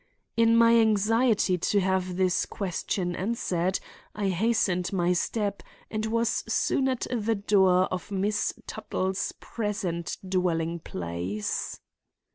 [0.35, 3.79] In my anxiety to have this question answered
[4.15, 10.79] I hastened my steps and was soon at the door of Miss Tuttle's present dwelling
[10.79, 11.79] place.